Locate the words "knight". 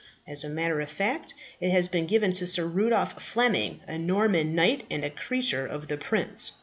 4.55-4.83